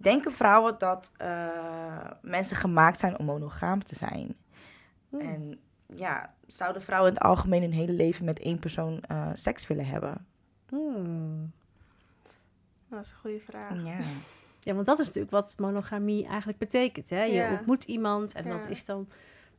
[0.00, 1.46] denken vrouwen dat eh,
[2.22, 4.36] mensen gemaakt zijn om monogaam te zijn?
[5.18, 9.66] En ja, zouden vrouwen in het algemeen hun hele leven met één persoon eh, seks
[9.66, 10.26] willen hebben?
[10.68, 11.52] Hmm.
[12.88, 13.82] Dat is een goede vraag.
[13.84, 13.98] Ja.
[14.60, 17.10] Ja, want dat is natuurlijk wat monogamie eigenlijk betekent.
[17.10, 17.22] Hè?
[17.22, 17.50] Je Ja.
[17.50, 18.70] ontmoet iemand en dat Ja.
[18.70, 19.08] is dan...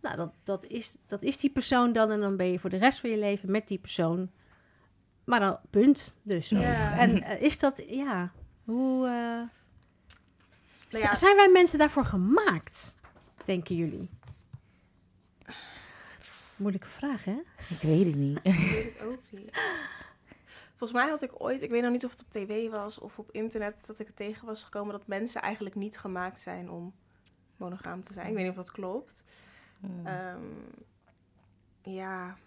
[0.02, 2.78] Nou, dat, dat, is, dat is die persoon dan en dan ben je voor de
[2.78, 4.30] rest van je leven met die persoon.
[5.24, 6.16] Maar dan, punt.
[6.24, 6.50] Dus.
[6.50, 6.98] Ja.
[6.98, 8.32] En eh, is dat, ja,
[8.64, 9.08] hoe...
[9.08, 9.59] eh,
[10.90, 11.16] ja.
[11.16, 12.96] Zijn wij mensen daarvoor gemaakt,
[13.46, 14.10] denken jullie?
[16.56, 17.42] Moeilijke vraag, hè?
[17.70, 18.40] Ik weet het niet.
[18.44, 19.58] Ik weet het ook niet.
[20.76, 23.20] Volgens mij had ik ooit, ik weet nog niet of het op tv was of
[23.20, 26.94] op internet, dat ik er tegen was gekomen dat mensen eigenlijk niet gemaakt zijn om
[27.58, 28.28] monogaam te zijn.
[28.28, 29.24] Ik weet niet of dat klopt.
[29.80, 30.06] Hmm.
[30.06, 30.44] Ehm,
[31.82, 32.38] ja,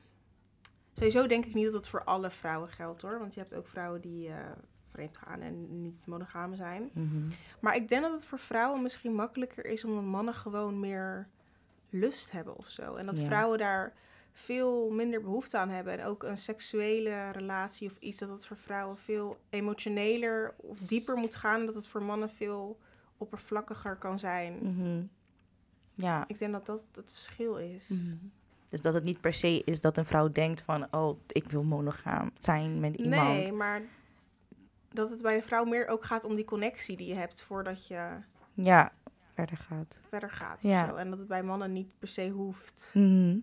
[0.92, 3.18] sowieso denk ik niet dat het voor alle vrouwen geldt hoor.
[3.18, 4.50] Want je hebt ook vrouwen die eh,
[4.92, 6.90] vreemd gaan en niet monogaam zijn.
[6.92, 7.28] Mhm.
[7.60, 11.28] Maar ik denk dat het voor vrouwen misschien makkelijker is omdat mannen gewoon meer
[11.90, 12.94] lust hebben of zo.
[12.94, 13.24] En dat Ja.
[13.24, 13.92] vrouwen daar
[14.32, 15.98] veel minder behoefte aan hebben.
[15.98, 21.16] En ook een seksuele relatie of iets dat het voor vrouwen veel emotioneler of dieper
[21.16, 21.60] moet gaan.
[21.60, 22.78] En dat het voor mannen veel
[23.18, 24.58] oppervlakkiger kan zijn.
[24.62, 25.02] Mhm.
[25.94, 26.24] Ja.
[26.26, 27.88] Ik denk dat dat het verschil is.
[27.88, 28.16] Mhm.
[28.68, 30.86] Dus dat het niet per se is dat een vrouw denkt van...
[30.90, 33.28] oh, ik wil monogaam zijn met iemand.
[33.28, 33.82] Nee, maar
[34.94, 37.86] dat het bij de vrouw meer ook gaat om die connectie die je hebt voordat
[37.86, 38.08] je
[38.54, 38.92] Ja,
[39.34, 39.98] verder gaat.
[40.08, 40.62] verder gaat.
[40.62, 40.86] Ja.
[40.88, 40.94] Zo.
[40.94, 42.90] En dat het bij mannen niet per se hoeft.
[42.94, 43.38] Mhm.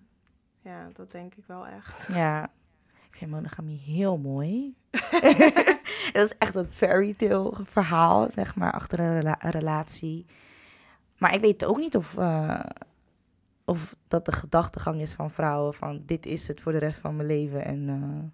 [0.62, 2.08] Ja, dat denk ik wel echt.
[2.14, 2.44] Ja,
[3.12, 4.76] ik vind monogamie heel mooi.
[6.14, 10.26] dat is echt een fairy tale verhaal, zeg maar, achter een, rela- een relatie.
[11.18, 12.60] Maar ik weet ook niet of, eh,
[13.66, 17.16] of dat de gedachtegang is van vrouwen van dit is het voor de rest van
[17.16, 18.30] mijn leven en eh,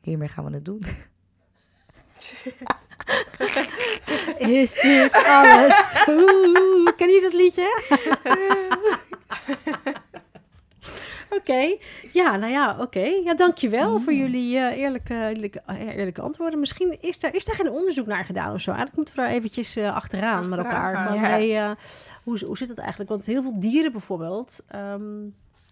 [0.00, 0.82] hiermee gaan we het doen.
[4.60, 6.04] Is dit alles?
[6.08, 7.68] Oeh, ken je dat liedje?
[11.30, 11.76] Oké,
[12.12, 13.00] ja, nou ja, oké.
[13.00, 16.60] Ja, dankjewel voor jullie eh, eerlijke, eerlijke, eh, eerlijke antwoorden.
[16.60, 18.70] Misschien is daar, is daar geen onderzoek naar gedaan of zo.
[18.70, 20.96] Eigenlijk moeten we daar eventjes eh, achteraan, met elkaar.
[20.96, 21.20] gaan, Van, ja.
[21.20, 21.76] hey,
[22.22, 23.10] hoe, hoe zit dat eigenlijk?
[23.10, 25.02] Want heel veel dieren bijvoorbeeld ehm,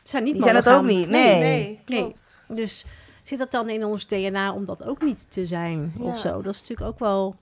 [0.03, 1.39] zijn niet Die zijn dat ook niet, nee.
[1.39, 2.43] nee, klopt.
[2.49, 2.85] Dus
[3.29, 6.43] zit dat dan in ons DNA om dat ook niet te zijn of zo?
[6.43, 7.37] Dat is natuurlijk ook wel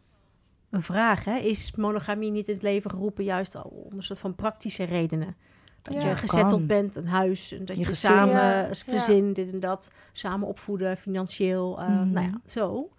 [0.70, 1.24] een vraag.
[1.24, 1.36] Hè?
[1.36, 5.36] Is monogamie niet in het leven geroepen juist al om een soort van praktische redenen?
[5.82, 6.66] Dat Ja, je gezetteld kan.
[6.66, 8.10] bent, een huis, en dat Je je, gezin.
[8.10, 8.92] samen, Ja, als ja.
[8.92, 12.10] gezin, dit en dat, samen opvoeden, financieel, eh, Mhm.
[12.10, 12.90] nou ja, zo.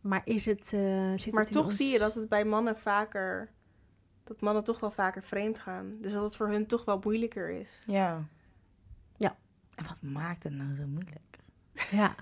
[0.00, 0.72] Maar is het...
[0.74, 3.50] eh, zit Maar het in toch ons- zie je dat het bij mannen vaker...
[4.24, 5.96] Dat mannen toch wel vaker vreemd gaan.
[6.00, 7.84] Dus dat het voor hun toch wel moeilijker is.
[7.86, 8.24] Ja.
[9.16, 9.36] Ja.
[9.74, 11.38] En wat maakt het nou zo moeilijk?
[11.90, 12.14] Ja.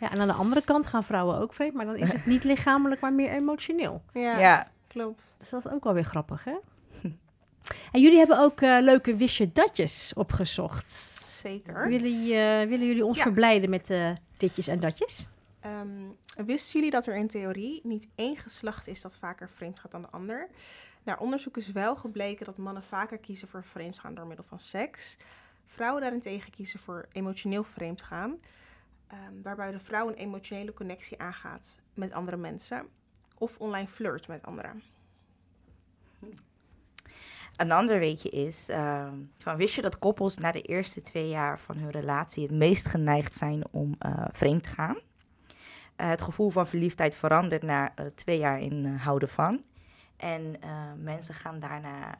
[0.00, 2.44] ja, en aan de andere kant gaan vrouwen ook vreemd, maar dan is het niet
[2.44, 4.02] lichamelijk, maar meer emotioneel.
[4.12, 4.66] Ja, Ja.
[4.86, 5.34] klopt.
[5.38, 6.54] Dus dat is ook wel weer grappig, hè?
[7.92, 10.92] En jullie hebben ook eh, leuke wistje datjes opgezocht.
[10.92, 11.88] Zeker.
[11.88, 13.22] Willen, je- willen jullie ons Ja.
[13.22, 15.28] verblijden met eh, ditjes en datjes?
[15.60, 15.88] Ehm,
[16.46, 20.02] wisten jullie dat er in theorie niet één geslacht is dat vaker vreemd gaat dan
[20.02, 20.48] de ander?
[21.02, 25.16] Naar onderzoek is wel gebleken dat mannen vaker kiezen voor vreemdgaan door middel van seks.
[25.66, 28.36] Vrouwen daarentegen kiezen voor emotioneel vreemdgaan.
[29.12, 32.86] Ehm, waarbij de vrouw een emotionele connectie aangaat met andere mensen.
[33.38, 34.82] Of online flirt met anderen.
[37.56, 41.60] Een ander weetje is, ehm, van, wist je dat koppels na de eerste twee jaar
[41.60, 44.96] van hun relatie het meest geneigd zijn om eh, vreemd te gaan?
[45.96, 49.62] Eh, het gevoel van verliefdheid verandert na eh, twee jaar in houden van.
[50.16, 50.56] En
[50.96, 52.18] mensen gaan daarna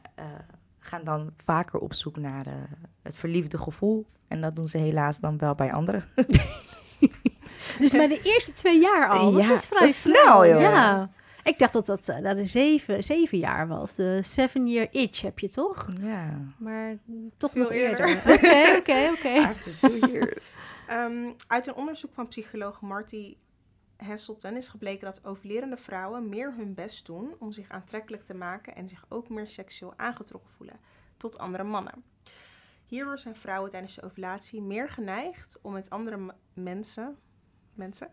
[0.79, 2.45] gaan dan vaker op zoek naar
[3.01, 4.05] het verliefde gevoel.
[4.27, 6.03] En dat doen ze helaas dan wel bij anderen.
[7.79, 9.31] Dus bij de eerste twee jaar al.
[9.31, 10.61] Dat Ja, is vrij dat is snel, joh.
[10.61, 11.09] Ja.
[11.43, 13.95] Ik dacht dat dat eh, na de zeven, zeven jaar was.
[13.95, 15.89] De seven year itch heb je toch?
[16.01, 16.53] Ja.
[16.57, 16.97] Maar
[17.37, 18.09] toch Veel nog eerder.
[18.33, 19.47] Oké, oké, oké.
[19.47, 20.45] After two years.
[20.87, 23.35] Ehm, uit een onderzoek van psycholoog Marty
[23.97, 28.75] Hasselton is gebleken dat overlerende vrouwen meer hun best doen om zich aantrekkelijk te maken
[28.75, 30.79] en zich ook meer seksueel aangetrokken voelen
[31.17, 32.03] tot andere mannen.
[32.85, 37.17] Hierdoor zijn vrouwen tijdens de ovulatie meer geneigd om met andere mensen,
[37.75, 38.09] mensen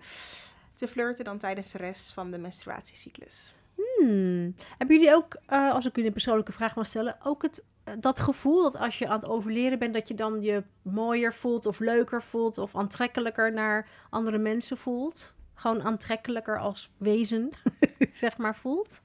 [0.75, 3.55] te flirten dan tijdens de rest van de menstruatiecyclus.
[3.75, 4.55] Hmm.
[4.79, 7.95] Hebben jullie ook, eh, als ik jullie een persoonlijke vraag mag stellen, ook het, eh,
[8.01, 11.67] dat gevoel dat als je aan het overleren bent, dat je dan je mooier voelt
[11.67, 15.35] of leuker voelt of aantrekkelijker naar andere mensen voelt?
[15.55, 17.51] Gewoon aantrekkelijker als wezen,
[18.13, 19.03] zeg maar, voelt?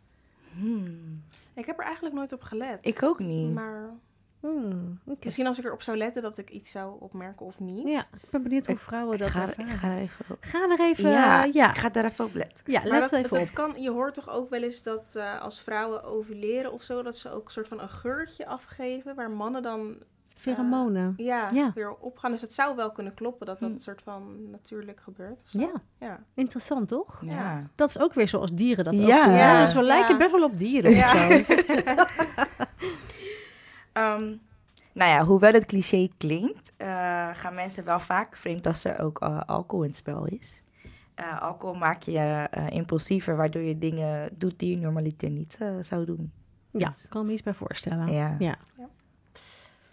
[0.54, 1.24] Hmm.
[1.54, 2.80] Ik heb er eigenlijk nooit op gelet.
[2.82, 3.54] Ik ook niet.
[3.54, 3.90] Maar
[4.46, 7.88] Hmm, misschien als ik erop zou letten dat ik iets zou opmerken of niet.
[7.88, 9.60] Ja, ik ben benieuwd hoe Ik vrouwen dat er- ervaren.
[9.68, 10.38] ik ga er even op.
[10.40, 12.72] Ga er even, ja, ik ga daar even op letten.
[12.72, 13.56] ja Maar let dat, even dat op.
[13.56, 17.18] kan, je hoort toch ook wel eens dat eh, als vrouwen overleren of zo, dat
[17.18, 19.96] ze ook een soort van een geurtje afgeven, waar mannen dan
[20.36, 21.14] Pheromonen.
[21.18, 21.72] ja, Ja.
[21.76, 22.32] weer opgaan.
[22.32, 23.76] Dus het zou wel kunnen kloppen dat dat Hm.
[23.76, 25.44] een soort van natuurlijk gebeurt.
[25.44, 25.60] Of zo.
[25.60, 26.20] ja, ja.
[26.34, 27.22] interessant toch?
[27.26, 27.70] Ja.
[27.76, 29.26] Dat is ook weer zoals dieren dat ook Ja.
[29.26, 29.34] doen.
[29.34, 29.60] Ja.
[29.62, 30.92] Dus we lijken best wel op dieren.
[30.92, 31.44] of Ja.
[31.44, 31.54] zo.
[33.96, 34.36] Ehm,
[34.94, 36.88] nou ja, hoewel het cliché klinkt, eh,
[37.34, 40.62] gaan mensen wel vaak vreemd als er ook eh, alcohol in het spel is.
[41.16, 46.06] Eh, alcohol maakt je eh, impulsiever, waardoor je dingen doet die je normaliter niet zou
[46.06, 46.32] doen.
[46.72, 48.12] Ja, ik kan me iets bij voorstellen.
[48.12, 48.36] Ja.
[48.40, 48.58] ja.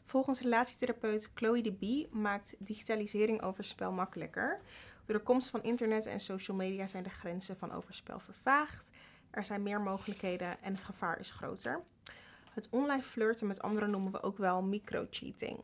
[0.04, 4.60] Volgens relatietherapeut Chloe de Bie maakt digitalisering overspel makkelijker.
[5.06, 8.90] Door de komst van internet en social media zijn de grenzen van overspel vervaagd.
[9.30, 11.82] Er zijn meer mogelijkheden en het gevaar is groter.
[12.54, 15.58] Het online flirten met anderen noemen we ook wel microcheating.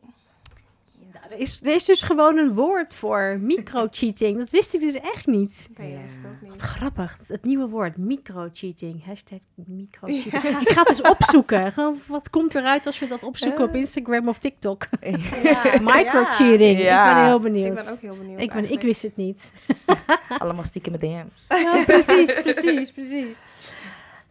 [1.13, 4.37] Nou, er, is, er is dus gewoon een woord voor microcheating.
[4.37, 5.69] Dat wist ik dus echt niet.
[5.77, 5.97] Nee, Ja.
[6.41, 7.19] dat Wat grappig.
[7.27, 9.05] Het nieuwe woord, microcheating.
[9.05, 10.59] Hashtag microcheating.
[10.59, 11.71] Ik ga het eens opzoeken.
[11.71, 14.87] Gewoon, wat komt eruit als we dat opzoeken op Instagram of TikTok?
[15.43, 15.79] Ja.
[15.93, 16.79] Microcheating.
[16.79, 17.09] Ja.
[17.09, 17.67] Ik ben heel benieuwd.
[17.77, 18.39] Ik ben ook heel benieuwd.
[18.41, 19.53] ik, ben, ik wist het niet.
[20.37, 21.45] Allemaal stiekem met DM's.
[21.49, 23.37] Ja, precies, precies, precies.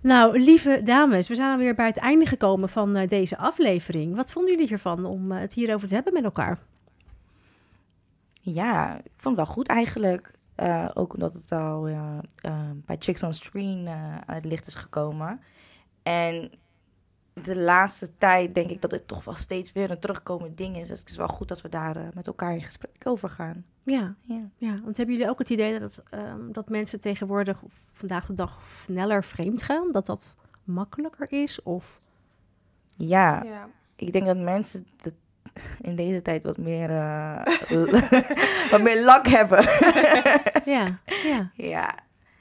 [0.03, 4.17] Nou, lieve dames, we zijn alweer bij het einde gekomen van eh, deze aflevering.
[4.17, 6.59] Wat vonden jullie ervan om eh, het hierover te hebben met elkaar?
[8.41, 10.33] Ja, ik vond het wel goed eigenlijk.
[10.55, 11.83] Eh, ook omdat het al
[12.75, 13.89] bij Chicks on Screen
[14.27, 15.41] aan het licht is gekomen.
[16.03, 16.51] En
[17.43, 20.89] de laatste tijd denk ik dat het toch wel steeds weer een terugkomend ding is.
[20.89, 23.65] Dus het is wel goed dat we daar eh, met elkaar in gesprek over gaan.
[23.83, 24.41] Ja, Ja.
[24.57, 28.33] ja, want hebben jullie ook het idee dat, ehm, dat mensen tegenwoordig, of vandaag de
[28.35, 29.93] dag, sneller vreemd gaan?
[29.93, 31.63] Dat dat makkelijker is?
[31.63, 32.01] Of
[32.97, 33.69] Ja, Ja.
[33.97, 35.15] ik denk dat mensen dat
[35.81, 37.43] in deze tijd wat meer, eh,
[38.71, 39.63] wat meer lak hebben.
[40.73, 41.95] ja, ja, ja,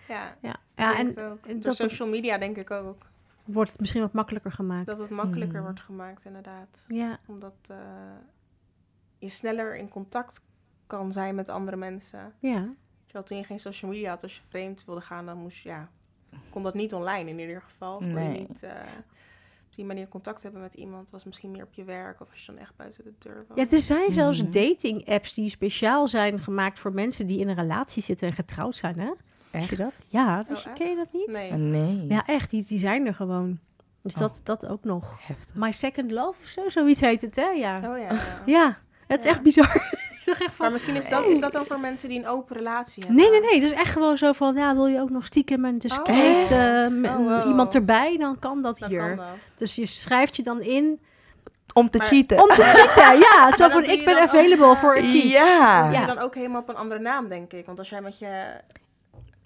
[0.07, 0.97] Ja, ja.
[0.97, 3.05] en Door social media denk ik ook.
[3.47, 4.85] Wordt het misschien wat makkelijker gemaakt.
[4.85, 5.65] Dat het makkelijker Hmm.
[5.65, 6.85] wordt gemaakt, inderdaad.
[6.87, 7.77] Ja, Omdat eh,
[9.17, 10.41] je sneller in contact
[10.87, 12.33] kan zijn met andere mensen.
[12.39, 12.73] ja,
[13.05, 15.69] Terwijl toen je geen social media had, als je vreemd wilde gaan, dan moest je,
[15.69, 15.89] ja,
[16.49, 17.95] kon dat niet online in ieder geval.
[17.95, 18.31] Of Nee.
[18.33, 18.71] je niet eh,
[19.69, 21.09] op die manier contact hebben met iemand.
[21.09, 23.57] was misschien meer op je werk of als je dan echt buiten de deur was.
[23.57, 24.51] Ja, er zijn zelfs Mhm.
[24.51, 28.99] dating-apps die speciaal zijn gemaakt voor mensen die in een relatie zitten en getrouwd zijn,
[28.99, 29.11] hè?
[29.51, 29.77] Wist je echt?
[29.77, 29.93] dat?
[30.07, 30.77] Ja, dus echt?
[30.77, 31.27] ken je dat niet?
[31.27, 31.49] Nee.
[31.49, 33.59] Eh, Nee, Ja, echt, die, die zijn er gewoon.
[34.01, 34.19] Dus Oh.
[34.19, 35.17] dat, dat ook nog.
[35.21, 35.55] heftig.
[35.55, 37.49] My Second Love of zo, zoiets heet het, hè?
[37.49, 38.11] Ja, Oh ja.
[38.11, 38.19] ja.
[38.57, 39.75] ja het is echt bizar.
[40.19, 42.27] Ik dacht echt van, Maar misschien is dat, is dat dan voor mensen die een
[42.27, 43.21] open relatie hebben.
[43.21, 43.59] Nee, nee, nee.
[43.59, 46.83] Dus echt gewoon zo van, ja, wil je ook nog stiekem en discreet Oh.
[46.85, 47.47] eh, met Oh, wow.
[47.47, 49.07] iemand erbij, dan kan dat Dan hier.
[49.07, 49.25] kan dat.
[49.57, 50.99] Dus je schrijft je dan in
[51.73, 52.41] Om te Maar- cheaten.
[52.41, 53.19] om te cheaten.
[53.27, 55.23] Ja, zo van, ik je ben ook, available eh, for a cheat.
[55.31, 55.89] Ja.
[55.99, 57.65] Je dan ook helemaal op een andere naam, denk ik.
[57.65, 58.43] Want als jij met je...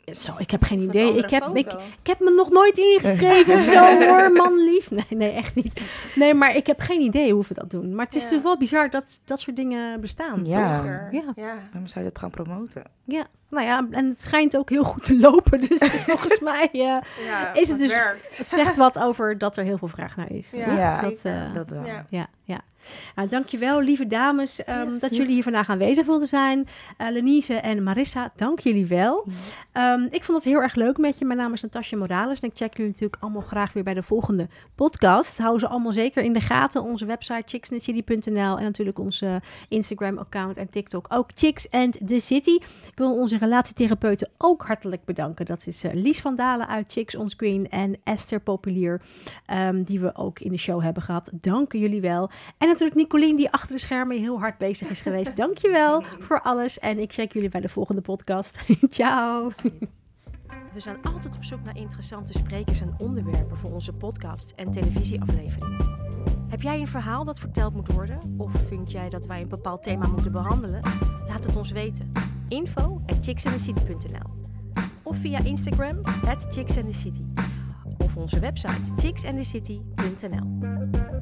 [0.06, 1.18] Zo, ik heb geen of een idee.
[1.18, 1.68] Ik heb, ik,
[2.04, 3.64] heb me nog nooit ingeschreven.
[3.74, 4.92] zo hoor, man lief.
[4.92, 5.82] Nee, nee, echt niet.
[6.16, 7.96] Nee, maar ik heb geen idee hoe we dat doen.
[7.96, 8.30] Maar het is Ja.
[8.30, 10.46] dus wel bizar dat dat soort dingen bestaan.
[10.46, 10.78] Ja.
[10.78, 10.86] toch?
[11.12, 11.34] Ja.
[11.36, 11.60] ja.
[11.72, 12.84] Waarom zou je dat gaan promoten?
[13.12, 15.60] Ja, nou ja, en het schijnt ook heel goed te lopen.
[15.60, 18.38] Dus volgens mij uh, Ja, Is het dus- werkt.
[18.38, 20.50] het zegt wat over dat er heel veel vraag naar is.
[20.52, 21.86] Ja, dat, eh, Dat wel.
[21.86, 22.06] Ja.
[22.10, 22.60] Ja, ja.
[23.16, 25.00] Nou, dankjewel, lieve dames, ehm, Yes.
[25.00, 26.68] dat jullie hier vandaag aanwezig wilden zijn.
[26.98, 29.26] Eh Lenise en Marissa, dank jullie wel.
[29.72, 31.26] Ehm, ik vond het heel erg leuk met je.
[31.26, 34.04] Mijn naam is Natasja Morales en ik check jullie natuurlijk allemaal graag weer bij de
[34.04, 35.38] volgende podcast.
[35.38, 36.84] Hou ze allemaal zeker in de gaten.
[36.84, 42.56] Onze website chicksandthecity.nl en natuurlijk onze Instagram-account en TikTok ook Chicks and the City.
[42.88, 45.46] Ik wil onze relatietherapeuten ook hartelijk bedanken.
[45.46, 49.02] Dat is eh, Lies van Dalen uit Chicks on Screen en Esther Populier,
[49.46, 51.32] ehm, die we ook in de show hebben gehad.
[51.40, 52.30] Dank jullie wel.
[52.58, 55.36] En natuurlijk Nicolien, die achter de schermen heel hard bezig is geweest.
[55.36, 56.80] Dank je wel voor alles.
[56.80, 58.60] En ik check jullie bij de volgende podcast.
[58.90, 59.52] Ciao.
[60.74, 66.00] We zijn altijd op zoek naar interessante sprekers en onderwerpen voor onze podcasts en televisieafleveringen.
[66.50, 68.20] Heb jij een verhaal dat verteld moet worden?
[68.38, 70.82] Of vind jij dat wij een bepaald thema moeten behandelen?
[71.28, 72.31] Laat het ons weten.
[72.52, 73.16] Info at
[75.06, 76.78] of via Instagram, at Chicks.
[78.02, 81.21] Of onze website chicksandthecity.nl.